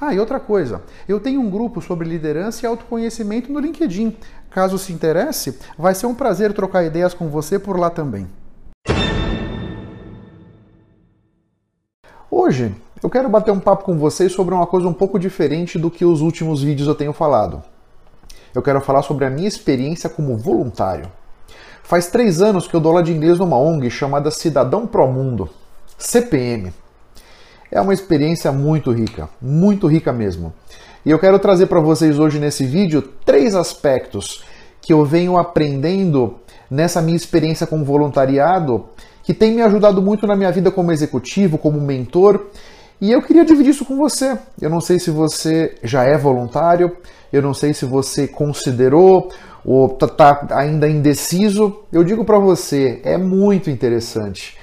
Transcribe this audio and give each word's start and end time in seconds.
Ah, 0.00 0.14
e 0.14 0.18
outra 0.18 0.40
coisa, 0.40 0.82
eu 1.06 1.20
tenho 1.20 1.40
um 1.40 1.50
grupo 1.50 1.82
sobre 1.82 2.08
liderança 2.08 2.64
e 2.64 2.66
autoconhecimento 2.66 3.52
no 3.52 3.60
LinkedIn. 3.60 4.16
Caso 4.50 4.78
se 4.78 4.92
interesse, 4.92 5.58
vai 5.78 5.94
ser 5.94 6.06
um 6.06 6.14
prazer 6.14 6.52
trocar 6.52 6.84
ideias 6.84 7.12
com 7.12 7.28
você 7.28 7.58
por 7.58 7.78
lá 7.78 7.90
também. 7.90 8.26
Hoje 12.30 12.74
eu 13.02 13.10
quero 13.10 13.28
bater 13.28 13.50
um 13.50 13.60
papo 13.60 13.84
com 13.84 13.98
vocês 13.98 14.32
sobre 14.32 14.54
uma 14.54 14.66
coisa 14.66 14.88
um 14.88 14.94
pouco 14.94 15.18
diferente 15.18 15.78
do 15.78 15.90
que 15.90 16.04
os 16.04 16.20
últimos 16.20 16.62
vídeos 16.62 16.88
eu 16.88 16.94
tenho 16.94 17.12
falado 17.12 17.62
eu 18.54 18.62
quero 18.62 18.80
falar 18.80 19.02
sobre 19.02 19.24
a 19.24 19.30
minha 19.30 19.48
experiência 19.48 20.08
como 20.08 20.36
voluntário. 20.36 21.10
Faz 21.82 22.08
três 22.08 22.40
anos 22.40 22.66
que 22.66 22.74
eu 22.74 22.80
dou 22.80 22.92
aula 22.92 23.02
de 23.02 23.12
inglês 23.12 23.38
numa 23.38 23.58
ONG 23.58 23.90
chamada 23.90 24.30
Cidadão 24.30 24.86
Pro 24.86 25.06
Mundo, 25.06 25.48
CPM. 25.98 26.72
É 27.70 27.80
uma 27.80 27.94
experiência 27.94 28.50
muito 28.50 28.90
rica, 28.90 29.28
muito 29.40 29.86
rica 29.86 30.12
mesmo. 30.12 30.52
E 31.06 31.10
eu 31.10 31.18
quero 31.18 31.38
trazer 31.38 31.66
para 31.66 31.80
vocês 31.80 32.18
hoje 32.18 32.40
nesse 32.40 32.64
vídeo 32.64 33.00
três 33.24 33.54
aspectos 33.54 34.42
que 34.82 34.92
eu 34.92 35.04
venho 35.04 35.36
aprendendo 35.36 36.34
nessa 36.68 37.00
minha 37.00 37.16
experiência 37.16 37.66
como 37.66 37.84
voluntariado, 37.84 38.86
que 39.22 39.32
tem 39.32 39.52
me 39.52 39.62
ajudado 39.62 40.02
muito 40.02 40.26
na 40.26 40.34
minha 40.34 40.50
vida 40.50 40.70
como 40.70 40.90
executivo, 40.90 41.58
como 41.58 41.80
mentor, 41.80 42.46
e 43.00 43.10
eu 43.12 43.22
queria 43.22 43.44
dividir 43.44 43.70
isso 43.70 43.84
com 43.84 43.96
você. 43.96 44.36
Eu 44.60 44.68
não 44.68 44.80
sei 44.80 44.98
se 44.98 45.10
você 45.10 45.74
já 45.82 46.04
é 46.04 46.18
voluntário, 46.18 46.96
eu 47.32 47.40
não 47.40 47.54
sei 47.54 47.72
se 47.72 47.86
você 47.86 48.26
considerou 48.26 49.30
ou 49.64 49.86
está 49.86 50.34
tá 50.34 50.58
ainda 50.58 50.88
indeciso. 50.88 51.84
Eu 51.92 52.02
digo 52.04 52.24
para 52.24 52.38
você, 52.38 53.00
é 53.04 53.16
muito 53.16 53.70
interessante 53.70 54.59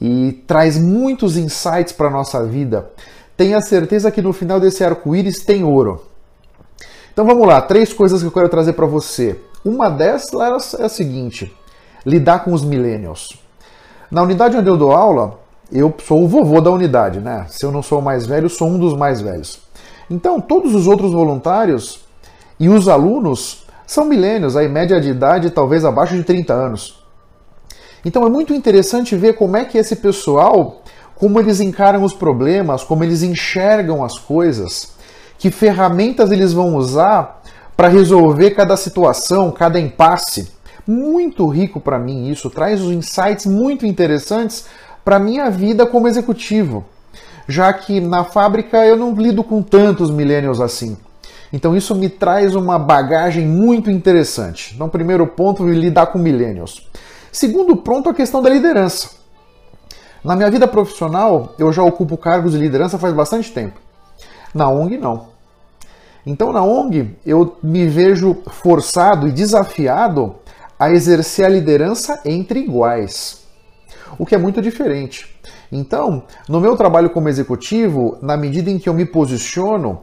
e 0.00 0.32
traz 0.46 0.78
muitos 0.78 1.36
insights 1.36 1.92
para 1.92 2.08
a 2.08 2.10
nossa 2.10 2.44
vida. 2.44 2.90
Tenha 3.36 3.60
certeza 3.60 4.10
que 4.10 4.22
no 4.22 4.32
final 4.32 4.60
desse 4.60 4.84
arco-íris 4.84 5.44
tem 5.44 5.64
ouro. 5.64 6.02
Então 7.12 7.26
vamos 7.26 7.46
lá, 7.46 7.60
três 7.60 7.92
coisas 7.92 8.20
que 8.20 8.26
eu 8.26 8.32
quero 8.32 8.48
trazer 8.48 8.74
para 8.74 8.86
você. 8.86 9.40
Uma 9.64 9.88
dessas 9.88 10.74
é 10.74 10.84
a 10.84 10.88
seguinte: 10.88 11.52
lidar 12.06 12.44
com 12.44 12.52
os 12.52 12.64
millennials. 12.64 13.38
Na 14.10 14.22
unidade 14.22 14.56
onde 14.56 14.70
eu 14.70 14.76
dou 14.76 14.92
aula, 14.92 15.38
eu 15.70 15.94
sou 15.98 16.24
o 16.24 16.28
vovô 16.28 16.60
da 16.60 16.70
unidade, 16.70 17.20
né? 17.20 17.46
Se 17.48 17.66
eu 17.66 17.72
não 17.72 17.82
sou 17.82 17.98
o 17.98 18.02
mais 18.02 18.26
velho, 18.26 18.48
sou 18.48 18.68
um 18.68 18.78
dos 18.78 18.96
mais 18.96 19.20
velhos. 19.20 19.60
Então, 20.08 20.40
todos 20.40 20.74
os 20.74 20.86
outros 20.86 21.12
voluntários 21.12 22.00
e 22.58 22.68
os 22.68 22.88
alunos 22.88 23.66
são 23.86 24.04
milênios, 24.04 24.56
aí 24.56 24.68
média 24.68 25.00
de 25.00 25.10
idade 25.10 25.50
talvez 25.50 25.84
abaixo 25.84 26.14
de 26.14 26.24
30 26.24 26.52
anos. 26.54 27.04
Então 28.04 28.26
é 28.26 28.30
muito 28.30 28.54
interessante 28.54 29.16
ver 29.16 29.34
como 29.34 29.56
é 29.56 29.64
que 29.64 29.78
esse 29.78 29.96
pessoal, 29.96 30.82
como 31.16 31.40
eles 31.40 31.60
encaram 31.60 32.02
os 32.04 32.12
problemas, 32.12 32.84
como 32.84 33.04
eles 33.04 33.22
enxergam 33.22 34.04
as 34.04 34.18
coisas, 34.18 34.92
que 35.38 35.50
ferramentas 35.50 36.30
eles 36.30 36.52
vão 36.52 36.76
usar 36.76 37.42
para 37.76 37.88
resolver 37.88 38.52
cada 38.52 38.76
situação, 38.76 39.50
cada 39.50 39.78
impasse. 39.78 40.50
Muito 40.86 41.46
rico 41.46 41.80
para 41.80 41.98
mim 41.98 42.28
isso, 42.28 42.48
traz 42.50 42.80
os 42.80 42.90
insights 42.90 43.46
muito 43.46 43.84
interessantes 43.84 44.66
para 45.04 45.18
minha 45.18 45.50
vida 45.50 45.86
como 45.86 46.08
executivo, 46.08 46.84
já 47.46 47.72
que 47.72 48.00
na 48.00 48.24
fábrica 48.24 48.84
eu 48.84 48.96
não 48.96 49.14
lido 49.14 49.44
com 49.44 49.62
tantos 49.62 50.10
millennials 50.10 50.60
assim. 50.60 50.96
Então 51.52 51.76
isso 51.76 51.94
me 51.94 52.08
traz 52.08 52.54
uma 52.54 52.78
bagagem 52.78 53.46
muito 53.46 53.90
interessante. 53.90 54.74
Então, 54.74 54.88
primeiro 54.88 55.26
ponto, 55.26 55.66
lidar 55.66 56.06
com 56.06 56.18
millennials. 56.18 56.86
Segundo 57.38 57.76
ponto, 57.76 58.10
a 58.10 58.14
questão 58.14 58.42
da 58.42 58.50
liderança. 58.50 59.10
Na 60.24 60.34
minha 60.34 60.50
vida 60.50 60.66
profissional, 60.66 61.54
eu 61.56 61.72
já 61.72 61.84
ocupo 61.84 62.16
cargos 62.16 62.50
de 62.50 62.58
liderança 62.58 62.98
faz 62.98 63.14
bastante 63.14 63.52
tempo. 63.52 63.78
Na 64.52 64.68
ONG, 64.68 64.98
não. 64.98 65.28
Então, 66.26 66.52
na 66.52 66.64
ONG, 66.64 67.16
eu 67.24 67.56
me 67.62 67.86
vejo 67.86 68.38
forçado 68.48 69.28
e 69.28 69.30
desafiado 69.30 70.34
a 70.76 70.90
exercer 70.90 71.44
a 71.44 71.48
liderança 71.48 72.20
entre 72.24 72.58
iguais, 72.58 73.44
o 74.18 74.26
que 74.26 74.34
é 74.34 74.38
muito 74.38 74.60
diferente. 74.60 75.32
Então, 75.70 76.24
no 76.48 76.60
meu 76.60 76.76
trabalho 76.76 77.10
como 77.10 77.28
executivo, 77.28 78.18
na 78.20 78.36
medida 78.36 78.68
em 78.68 78.80
que 78.80 78.88
eu 78.88 78.94
me 78.94 79.06
posiciono, 79.06 80.02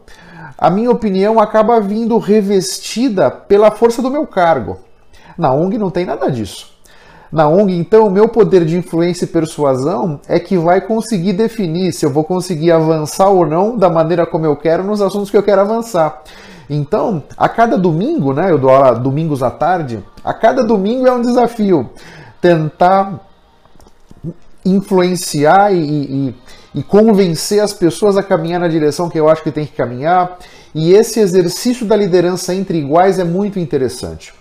a 0.57 0.69
minha 0.69 0.89
opinião 0.89 1.37
acaba 1.37 1.81
vindo 1.81 2.17
revestida 2.17 3.29
pela 3.29 3.71
força 3.71 4.01
do 4.01 4.09
meu 4.09 4.25
cargo. 4.25 4.79
Na 5.37 5.51
ONG 5.51 5.77
não 5.77 5.91
tem 5.91 6.05
nada 6.05 6.31
disso. 6.31 6.74
Na 7.31 7.47
ONG, 7.47 7.77
então, 7.77 8.07
o 8.07 8.11
meu 8.11 8.27
poder 8.27 8.65
de 8.65 8.77
influência 8.77 9.25
e 9.25 9.27
persuasão 9.27 10.19
é 10.27 10.39
que 10.39 10.57
vai 10.57 10.81
conseguir 10.81 11.33
definir 11.33 11.91
se 11.91 12.05
eu 12.05 12.09
vou 12.09 12.23
conseguir 12.23 12.71
avançar 12.71 13.29
ou 13.29 13.45
não 13.45 13.77
da 13.77 13.89
maneira 13.89 14.25
como 14.25 14.45
eu 14.45 14.55
quero 14.55 14.83
nos 14.83 15.01
assuntos 15.01 15.29
que 15.29 15.37
eu 15.37 15.43
quero 15.43 15.61
avançar. 15.61 16.21
Então, 16.69 17.23
a 17.37 17.47
cada 17.47 17.77
domingo, 17.77 18.33
né, 18.33 18.51
eu 18.51 18.57
dou 18.57 18.69
aula 18.69 18.95
domingos 18.95 19.43
à 19.43 19.51
tarde, 19.51 20.03
a 20.23 20.33
cada 20.33 20.63
domingo 20.63 21.07
é 21.07 21.11
um 21.11 21.21
desafio 21.21 21.89
tentar 22.41 23.19
influenciar 24.63 25.73
e, 25.73 25.79
e, 25.79 26.35
e 26.73 26.83
convencer 26.83 27.61
as 27.61 27.73
pessoas 27.73 28.17
a 28.17 28.23
caminhar 28.23 28.59
na 28.59 28.67
direção 28.67 29.09
que 29.09 29.19
eu 29.19 29.29
acho 29.29 29.43
que 29.43 29.51
tem 29.51 29.65
que 29.65 29.73
caminhar. 29.73 30.37
E 30.73 30.91
esse 30.93 31.19
exercício 31.19 31.85
da 31.85 31.95
liderança 31.95 32.53
entre 32.53 32.79
iguais 32.79 33.19
é 33.19 33.23
muito 33.23 33.59
interessante. 33.59 34.33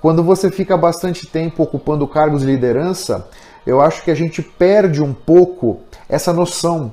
Quando 0.00 0.22
você 0.22 0.50
fica 0.50 0.76
bastante 0.76 1.26
tempo 1.26 1.62
ocupando 1.62 2.06
cargos 2.06 2.42
de 2.42 2.46
liderança, 2.46 3.28
eu 3.66 3.80
acho 3.80 4.04
que 4.04 4.10
a 4.10 4.14
gente 4.14 4.42
perde 4.42 5.02
um 5.02 5.12
pouco 5.12 5.80
essa 6.08 6.32
noção, 6.32 6.92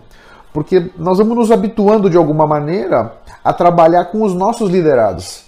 porque 0.51 0.89
nós 0.97 1.17
vamos 1.17 1.35
nos 1.35 1.51
habituando 1.51 2.09
de 2.09 2.17
alguma 2.17 2.47
maneira 2.47 3.13
a 3.43 3.53
trabalhar 3.53 4.05
com 4.05 4.23
os 4.23 4.33
nossos 4.33 4.69
liderados. 4.69 5.43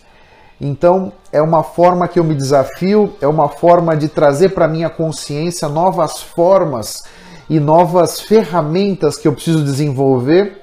Então, 0.59 1.11
é 1.31 1.41
uma 1.41 1.63
forma 1.63 2.07
que 2.07 2.19
eu 2.19 2.23
me 2.23 2.35
desafio, 2.35 3.13
é 3.19 3.27
uma 3.27 3.49
forma 3.49 3.95
de 3.95 4.07
trazer 4.07 4.49
para 4.49 4.67
minha 4.67 4.89
consciência 4.89 5.67
novas 5.67 6.21
formas 6.21 7.03
e 7.49 7.59
novas 7.59 8.21
ferramentas 8.21 9.17
que 9.17 9.27
eu 9.27 9.33
preciso 9.33 9.63
desenvolver 9.63 10.61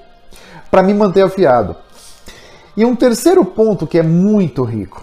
para 0.70 0.82
me 0.82 0.94
manter 0.94 1.22
afiado. 1.22 1.76
E 2.76 2.84
um 2.84 2.96
terceiro 2.96 3.44
ponto 3.44 3.86
que 3.86 3.98
é 3.98 4.02
muito 4.02 4.64
rico, 4.64 5.02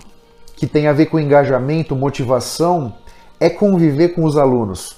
que 0.60 0.68
tem 0.68 0.88
a 0.88 0.94
ver 0.94 1.06
com 1.06 1.18
engajamento, 1.18 1.96
motivação, 1.96 2.94
é 3.40 3.50
conviver 3.50 4.10
com 4.10 4.26
os 4.26 4.38
alunos. 4.38 4.98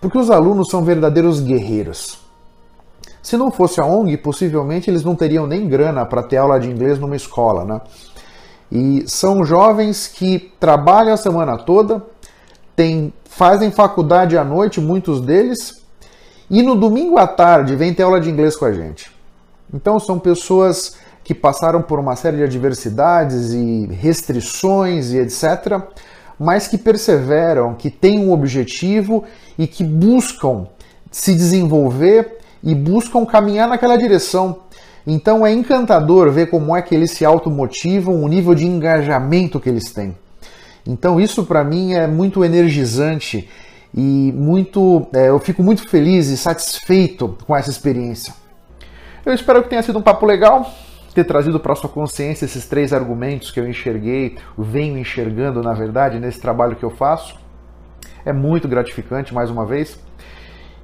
Porque 0.00 0.18
os 0.18 0.28
alunos 0.28 0.68
são 0.68 0.82
verdadeiros 0.82 1.40
guerreiros. 1.40 2.18
Se 3.22 3.36
não 3.36 3.50
fosse 3.50 3.80
a 3.80 3.86
ONG, 3.86 4.16
possivelmente 4.16 4.90
eles 4.90 5.04
não 5.04 5.14
teriam 5.14 5.46
nem 5.46 5.68
grana 5.68 6.04
para 6.04 6.22
ter 6.22 6.36
aula 6.36 6.58
de 6.58 6.68
inglês 6.68 6.98
numa 6.98 7.14
escola, 7.14 7.64
né? 7.64 7.80
E 8.70 9.04
são 9.06 9.44
jovens 9.44 10.08
que 10.08 10.52
trabalham 10.58 11.14
a 11.14 11.16
semana 11.16 11.56
toda, 11.56 12.04
tem, 12.74 13.12
fazem 13.24 13.70
faculdade 13.70 14.36
à 14.36 14.44
noite, 14.44 14.80
muitos 14.80 15.20
deles, 15.20 15.80
e 16.50 16.62
no 16.62 16.74
domingo 16.74 17.18
à 17.18 17.26
tarde 17.26 17.76
vem 17.76 17.94
ter 17.94 18.02
aula 18.02 18.20
de 18.20 18.28
inglês 18.28 18.56
com 18.56 18.64
a 18.64 18.72
gente. 18.72 19.10
Então 19.72 19.98
são 20.00 20.18
pessoas 20.18 20.96
que 21.26 21.34
passaram 21.34 21.82
por 21.82 21.98
uma 21.98 22.14
série 22.14 22.36
de 22.36 22.44
adversidades 22.44 23.52
e 23.52 23.86
restrições 23.86 25.10
e 25.10 25.18
etc., 25.18 25.82
mas 26.38 26.68
que 26.68 26.78
perseveram, 26.78 27.74
que 27.74 27.90
têm 27.90 28.20
um 28.20 28.30
objetivo 28.30 29.24
e 29.58 29.66
que 29.66 29.82
buscam 29.82 30.68
se 31.10 31.34
desenvolver 31.34 32.38
e 32.62 32.76
buscam 32.76 33.26
caminhar 33.26 33.66
naquela 33.66 33.96
direção. 33.96 34.60
Então 35.04 35.44
é 35.44 35.52
encantador 35.52 36.30
ver 36.30 36.48
como 36.48 36.76
é 36.76 36.80
que 36.80 36.94
eles 36.94 37.10
se 37.10 37.24
automotivam, 37.24 38.22
o 38.22 38.28
nível 38.28 38.54
de 38.54 38.64
engajamento 38.64 39.58
que 39.58 39.68
eles 39.68 39.92
têm. 39.92 40.16
Então 40.86 41.20
isso 41.20 41.44
para 41.44 41.64
mim 41.64 41.94
é 41.94 42.06
muito 42.06 42.44
energizante 42.44 43.48
e 43.92 44.32
muito, 44.32 45.08
é, 45.12 45.28
eu 45.30 45.40
fico 45.40 45.60
muito 45.60 45.88
feliz 45.88 46.28
e 46.28 46.36
satisfeito 46.36 47.36
com 47.44 47.56
essa 47.56 47.70
experiência. 47.70 48.32
Eu 49.24 49.34
espero 49.34 49.60
que 49.64 49.70
tenha 49.70 49.82
sido 49.82 49.98
um 49.98 50.02
papo 50.02 50.24
legal, 50.24 50.70
ter 51.16 51.24
trazido 51.24 51.58
para 51.58 51.74
sua 51.74 51.88
consciência 51.88 52.44
esses 52.44 52.66
três 52.66 52.92
argumentos 52.92 53.50
que 53.50 53.58
eu 53.58 53.66
enxerguei, 53.66 54.36
venho 54.58 54.98
enxergando 54.98 55.62
na 55.62 55.72
verdade 55.72 56.20
nesse 56.20 56.38
trabalho 56.38 56.76
que 56.76 56.84
eu 56.84 56.90
faço. 56.90 57.38
É 58.22 58.34
muito 58.34 58.68
gratificante 58.68 59.32
mais 59.32 59.50
uma 59.50 59.64
vez. 59.64 59.98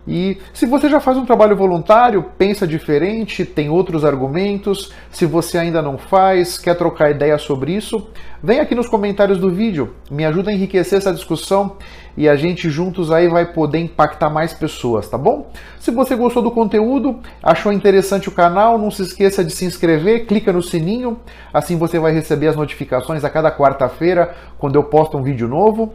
E 0.06 0.38
se 0.52 0.66
você 0.66 0.88
já 0.88 0.99
faz 0.99 1.16
um 1.16 1.25
trabalho 1.25 1.56
voluntário, 1.56 2.25
pensa 2.37 2.66
diferente, 2.66 3.44
tem 3.44 3.70
outros 3.70 4.04
argumentos, 4.04 4.93
se 5.12 5.25
você 5.25 5.58
ainda 5.58 5.81
não 5.81 5.96
faz, 5.96 6.58
quer 6.58 6.75
trocar 6.75 7.10
ideia 7.10 7.38
sobre 7.38 7.72
isso, 7.72 8.08
vem 8.43 8.58
aqui 8.58 8.75
nos 8.75 8.88
comentários 8.88 9.38
do 9.38 9.49
vídeo, 9.49 9.94
me 10.10 10.25
ajuda 10.25 10.50
a 10.50 10.54
enriquecer 10.54 10.99
essa 10.99 11.12
discussão 11.12 11.76
e 12.16 12.28
a 12.28 12.34
gente 12.34 12.69
juntos 12.69 13.12
aí 13.12 13.28
vai 13.28 13.52
poder 13.52 13.78
impactar 13.78 14.28
mais 14.28 14.52
pessoas, 14.52 15.08
tá 15.08 15.16
bom? 15.16 15.50
Se 15.78 15.93
você 15.93 16.16
gostou 16.16 16.43
do 16.43 16.50
conteúdo, 16.50 17.20
achou 17.40 17.72
interessante 17.72 18.28
o 18.28 18.32
canal, 18.32 18.76
não 18.78 18.90
se 18.90 19.02
esqueça 19.02 19.44
de 19.44 19.52
se 19.52 19.64
inscrever, 19.64 20.26
clica 20.26 20.52
no 20.52 20.62
sininho, 20.62 21.20
assim 21.55 21.78
você 21.78 22.00
vai 22.00 22.12
receber 22.12 22.48
as 22.48 22.56
notificações 22.56 23.22
a 23.22 23.31
cada 23.31 23.56
quarta-feira 23.56 24.34
quando 24.58 24.75
eu 24.75 24.82
posto 24.82 25.16
um 25.16 25.22
vídeo 25.22 25.46
novo. 25.46 25.94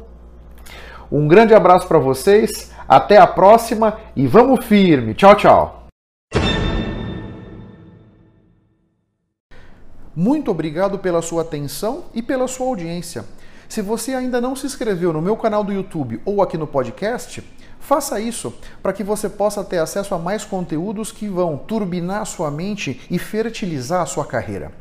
Um 1.11 1.27
grande 1.27 1.53
abraço 1.53 1.87
para 1.87 1.99
vocês. 1.99 2.75
Até 2.87 3.17
a 3.17 3.27
próxima 3.27 3.99
e 4.15 4.25
vamos 4.25 4.65
firme. 4.65 5.13
Tchau, 5.13 5.35
tchau. 5.35 5.87
Muito 10.15 10.49
obrigado 10.49 10.97
pela 10.97 11.21
sua 11.21 11.43
atenção 11.43 12.05
e 12.13 12.23
pela 12.23 12.47
sua 12.47 12.65
audiência. 12.65 13.23
Se 13.69 13.81
você 13.81 14.15
ainda 14.15 14.39
não 14.39 14.55
se 14.55 14.65
inscreveu 14.65 15.11
no 15.11 15.21
meu 15.21 15.35
canal 15.35 15.63
do 15.63 15.73
YouTube 15.73 16.21
ou 16.25 16.41
aqui 16.41 16.57
no 16.57 16.65
podcast, 16.65 17.43
faça 17.79 18.19
isso 18.19 18.51
para 18.81 18.93
que 18.93 19.03
você 19.03 19.29
possa 19.29 19.63
ter 19.63 19.77
acesso 19.77 20.15
a 20.15 20.17
mais 20.17 20.45
conteúdos 20.45 21.11
que 21.11 21.27
vão 21.27 21.57
turbinar 21.57 22.25
sua 22.25 22.49
mente 22.49 23.01
e 23.11 23.19
fertilizar 23.19 24.01
a 24.01 24.05
sua 24.05 24.25
carreira. 24.25 24.71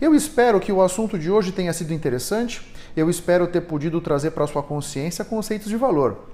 Eu 0.00 0.14
espero 0.14 0.58
que 0.58 0.72
o 0.72 0.82
assunto 0.82 1.18
de 1.18 1.30
hoje 1.30 1.52
tenha 1.52 1.72
sido 1.72 1.92
interessante. 1.92 2.66
Eu 2.96 3.08
espero 3.08 3.46
ter 3.46 3.60
podido 3.60 4.00
trazer 4.00 4.32
para 4.32 4.46
sua 4.46 4.62
consciência 4.62 5.24
conceitos 5.24 5.68
de 5.68 5.76
valor. 5.76 6.33